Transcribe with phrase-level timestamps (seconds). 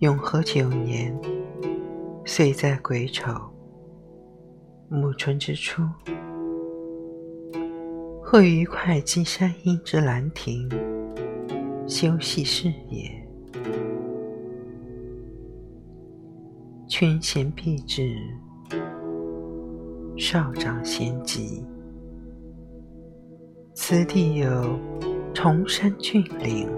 [0.00, 1.12] 永和九年，
[2.24, 3.32] 岁在癸丑，
[4.88, 5.82] 暮春之初，
[8.22, 10.70] 会于会稽山阴之兰亭
[11.88, 13.10] 修禊事也。
[16.86, 18.16] 群贤毕至，
[20.18, 21.64] 少长咸集。
[23.72, 24.76] 此地有
[25.32, 26.68] 崇山峻岭，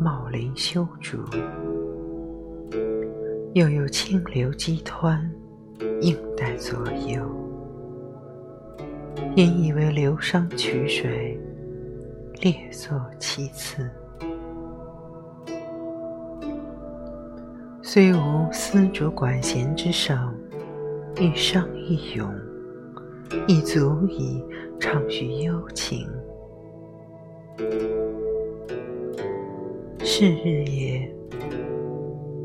[0.00, 1.18] 茂林修竹。
[3.54, 5.20] 又有清流激湍，
[6.00, 6.76] 映带左
[7.06, 7.24] 右，
[9.36, 11.40] 因以为流觞曲水，
[12.40, 13.88] 列作其次。
[17.80, 20.34] 虽无丝竹管弦之声，
[21.20, 22.34] 一觞一咏，
[23.46, 24.42] 亦足以
[24.78, 26.08] 畅叙幽情。
[29.98, 31.14] 是日也。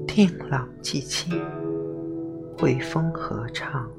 [0.06, 1.42] 天朗气清，
[2.58, 3.90] 惠风和畅。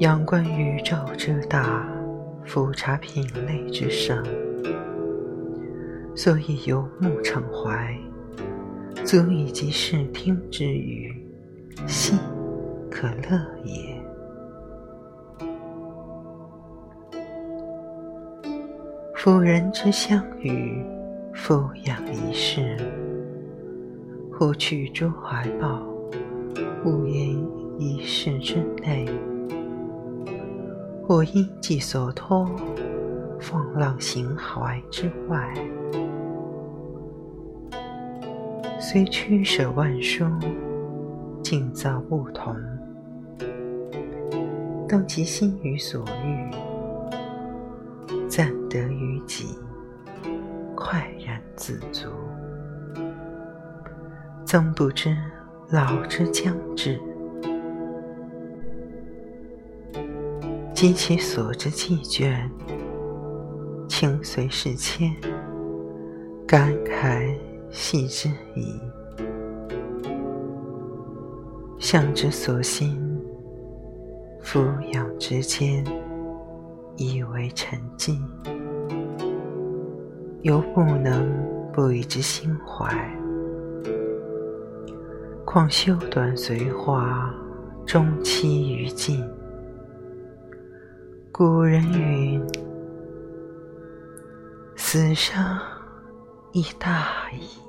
[0.00, 1.88] 仰观宇宙之大，
[2.44, 4.20] 俯察品类之盛，
[6.16, 7.96] 所以游目骋怀，
[9.04, 11.23] 足以及视听之娱，
[11.86, 12.18] 戏
[12.90, 14.02] 可乐也。
[19.16, 20.84] 夫人之相与，
[21.32, 22.76] 俯仰一世。
[24.36, 25.80] 忽取诸怀抱，
[26.84, 27.34] 勿言
[27.78, 29.08] 一世之内；
[31.06, 32.50] 或因寄所托，
[33.40, 35.54] 放浪形骸之外。
[38.78, 40.26] 虽取舍万殊，
[41.44, 42.56] 境造不同，
[44.88, 46.50] 动其心于所欲，
[48.26, 49.48] 暂得于己，
[50.74, 52.08] 快然自足。
[54.46, 55.14] 曾不知
[55.68, 56.98] 老之将至，
[60.72, 62.48] 及其所之既倦，
[63.86, 65.14] 情随事迁，
[66.46, 67.36] 感慨
[67.70, 68.80] 系之矣。
[71.84, 72.98] 向之所欣，
[74.40, 74.58] 俯
[74.94, 75.84] 仰之间，
[76.96, 78.18] 以为沉寂，
[80.40, 81.30] 犹不能
[81.74, 82.88] 不以之心怀。
[85.44, 87.30] 况修短随化，
[87.84, 89.22] 终期于尽。
[91.30, 92.42] 古人云
[94.74, 95.38] ：“死生
[96.52, 97.60] 亦大矣。”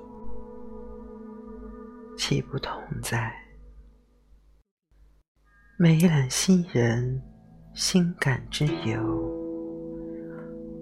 [2.16, 3.45] 岂不痛哉？
[5.78, 7.22] 美览昔人，
[7.74, 8.98] 心感之由。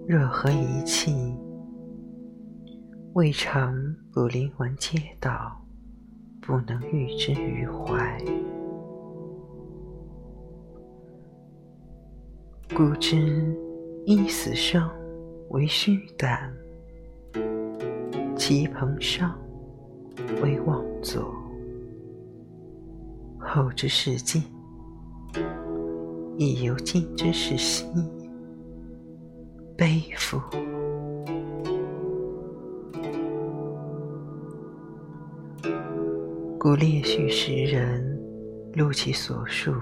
[0.06, 1.34] 若何一气，
[3.14, 3.74] 未尝
[4.12, 5.60] 不灵魂皆道。
[6.40, 8.22] 不能喻之于怀。
[12.76, 13.52] 古之
[14.04, 14.88] 一死生
[15.48, 16.54] 为虚胆，
[18.36, 19.36] 其朋伤
[20.40, 21.34] 为妄作。
[23.40, 24.42] 后之视尽，
[26.36, 27.86] 亦犹今之视兮，
[29.76, 30.40] 悲夫！
[36.58, 38.20] 故列叙时人，
[38.72, 39.72] 录其所述，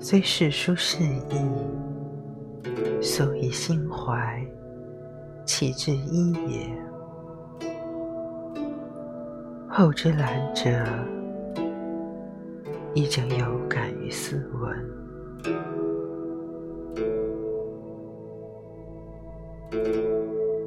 [0.00, 1.36] 虽世书事异，
[3.02, 4.42] 所以心怀，
[5.44, 6.74] 岂至一也？
[9.68, 10.86] 后之览者，
[12.96, 14.96] 亦将有感于斯文。